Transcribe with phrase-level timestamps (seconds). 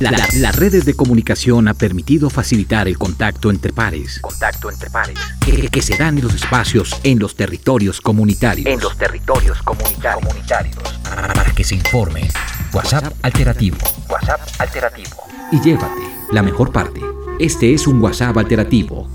[0.00, 4.18] La- la- las redes de comunicación ha permitido facilitar el contacto entre pares.
[4.20, 5.18] Contacto entre pares.
[5.44, 8.66] Que, que se dan en los espacios en los territorios comunitarios.
[8.66, 10.24] En los territorios comunitarios.
[10.24, 10.76] comunitarios.
[11.04, 12.30] Para que se informe.
[12.72, 13.76] WhatsApp alternativo.
[14.08, 15.16] WhatsApp alternativo.
[15.52, 16.00] Y llévate
[16.32, 17.00] la mejor parte.
[17.38, 19.06] Este es un WhatsApp alternativo.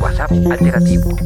[0.00, 1.16] WhatsApp alternativo.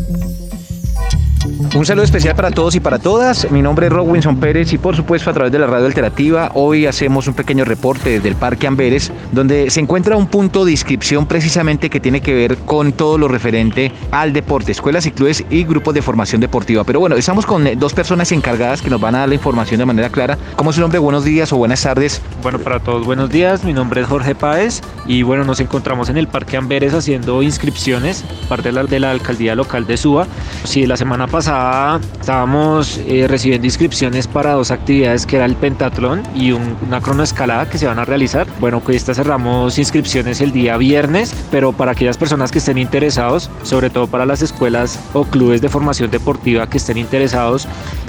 [1.63, 3.51] Un saludo especial para todos y para todas.
[3.51, 6.87] Mi nombre es Robinson Pérez y por supuesto a través de la radio alternativa hoy
[6.87, 11.27] hacemos un pequeño reporte desde el Parque Amberes donde se encuentra un punto de inscripción
[11.27, 15.63] precisamente que tiene que ver con todo lo referente al deporte, escuelas y clubes y
[15.65, 16.83] grupos de formación deportiva.
[16.85, 19.79] Pero bueno, estamos con eh, dos personas encargadas que nos van a dar la información
[19.79, 20.37] de manera clara.
[20.57, 20.99] ¿Cómo es su nombre?
[20.99, 22.21] Buenos días o buenas tardes.
[22.43, 23.63] Bueno, para todos, buenos días.
[23.63, 28.25] Mi nombre es Jorge Páez y bueno, nos encontramos en el Parque Amberes haciendo inscripciones,
[28.49, 30.27] parte de la, de la alcaldía local de Suba.
[30.65, 31.52] Sí, la semana pasada
[32.21, 37.69] estábamos eh, recibiendo inscripciones para dos actividades que era el pentatlón y un- una cronoescalada
[37.69, 38.47] que se van a realizar.
[38.61, 43.51] Bueno, que esta cerramos inscripciones el día viernes, pero para aquellas personas que estén interesados,
[43.63, 47.69] sobre todo para las escuelas o clubes de formación deportiva que estén interesados,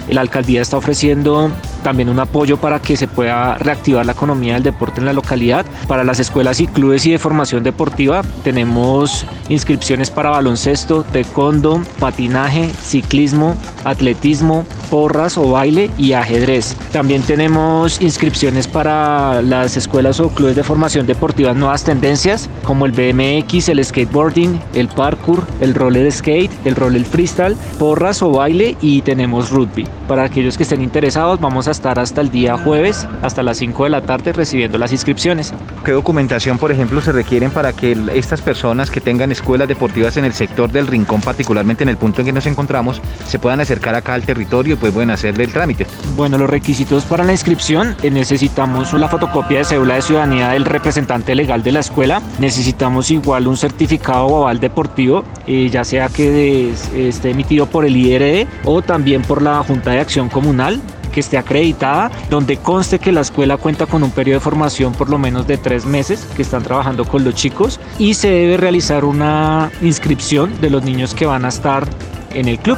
[0.10, 1.52] la alcaldía está ofreciendo
[1.84, 5.66] también un apoyo para que se pueda reactivar la economía del deporte en la localidad.
[5.88, 12.72] Para las escuelas y clubes y de formación deportiva tenemos inscripciones para baloncesto, taekwondo, patinaje,
[12.82, 16.76] ciclismo, atletismo, porras o baile y ajedrez.
[16.92, 22.92] También tenemos inscripciones para las escuelas o clubes de formación deportiva nuevas tendencias como el
[22.92, 29.02] BMX, el skateboarding, el parkour, el roller skate, el roller freestyle, porras o baile y
[29.02, 29.88] tenemos rugby.
[30.08, 33.84] Para aquellos que estén interesados vamos a estar hasta el día jueves, hasta las 5
[33.84, 35.54] de la tarde recibiendo las inscripciones.
[35.84, 40.26] ¿Qué documentación, por ejemplo, se requieren para que estas personas que tengan escuelas deportivas en
[40.26, 43.96] el sector del Rincón, particularmente en el punto en que nos encontramos, se puedan acercar
[43.96, 45.86] acá al territorio y pues pueden hacerle el trámite?
[46.16, 50.66] Bueno, los requisitos para la inscripción, eh, necesitamos la fotocopia de cédula de ciudadanía del
[50.66, 56.08] representante legal de la escuela, necesitamos igual un certificado o aval deportivo, eh, ya sea
[56.10, 60.80] que es- esté emitido por el IRD o también por la Junta de Acción Comunal
[61.14, 65.10] que esté acreditada, donde conste que la escuela cuenta con un periodo de formación por
[65.10, 69.06] lo menos de tres meses, que están trabajando con los chicos, y se debe realizar
[69.06, 71.88] una inscripción de los niños que van a estar
[72.34, 72.78] en el club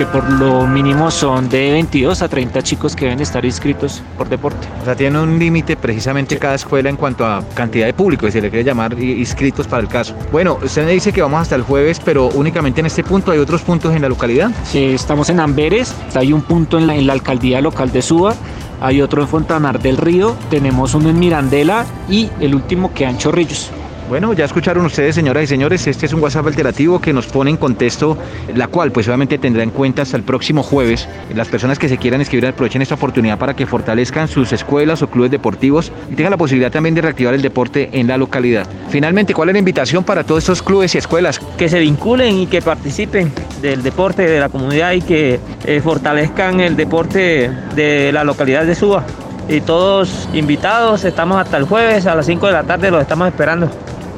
[0.00, 4.30] que por lo mínimo son de 22 a 30 chicos que deben estar inscritos por
[4.30, 4.66] deporte.
[4.80, 8.32] O sea, tiene un límite precisamente cada escuela en cuanto a cantidad de público, si
[8.32, 10.14] se le quiere llamar inscritos para el caso.
[10.32, 13.40] Bueno, usted me dice que vamos hasta el jueves, pero únicamente en este punto, ¿hay
[13.40, 14.50] otros puntos en la localidad?
[14.72, 18.34] Eh, estamos en Amberes, hay un punto en la, en la alcaldía local de Suba,
[18.80, 23.18] hay otro en Fontanar del Río, tenemos uno en Mirandela y el último queda en
[23.18, 23.70] Chorrillos.
[24.10, 27.48] Bueno, ya escucharon ustedes, señoras y señores, este es un WhatsApp alternativo que nos pone
[27.48, 28.18] en contexto,
[28.56, 31.08] la cual pues obviamente tendrá en cuenta hasta el próximo jueves.
[31.32, 35.08] Las personas que se quieran inscribir aprovechen esta oportunidad para que fortalezcan sus escuelas o
[35.08, 38.66] clubes deportivos y tengan la posibilidad también de reactivar el deporte en la localidad.
[38.88, 41.38] Finalmente, ¿cuál es la invitación para todos estos clubes y escuelas?
[41.56, 43.32] que se vinculen y que participen
[43.62, 48.74] del deporte de la comunidad y que eh, fortalezcan el deporte de la localidad de
[48.74, 49.04] Suba.
[49.48, 53.28] Y todos invitados, estamos hasta el jueves a las 5 de la tarde, los estamos
[53.28, 53.70] esperando.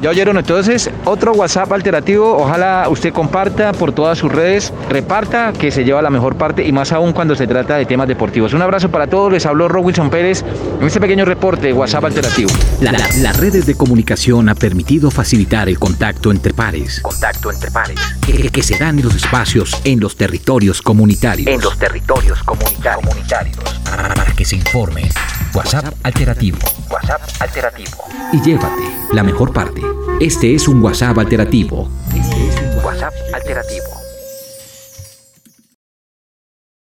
[0.03, 2.35] Ya oyeron entonces otro WhatsApp alternativo.
[2.37, 6.73] Ojalá usted comparta por todas sus redes, reparta que se lleva la mejor parte y
[6.73, 8.53] más aún cuando se trata de temas deportivos.
[8.53, 9.31] Un abrazo para todos.
[9.31, 10.43] Les habló Robinson Pérez
[10.81, 12.49] en este pequeño reporte de WhatsApp alternativo.
[12.81, 16.99] La- la- las redes de comunicación ha permitido facilitar el contacto entre pares.
[16.99, 17.97] Contacto entre pares.
[18.25, 21.47] Que, que se dan en los espacios en los territorios comunitarios.
[21.47, 22.95] En los territorios comunitarios.
[23.07, 23.57] comunitarios.
[23.85, 25.09] Para que se informe.
[25.53, 26.57] WhatsApp alternativo.
[26.89, 27.91] WhatsApp alternativo.
[28.33, 28.83] Y llévate
[29.13, 29.81] la mejor parte.
[30.23, 31.89] Este es un WhatsApp alternativo.
[32.81, 34.02] WhatsApp alternativo.